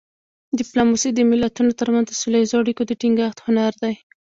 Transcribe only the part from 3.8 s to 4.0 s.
دی